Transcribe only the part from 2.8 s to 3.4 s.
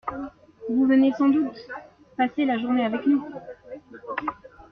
avec nous?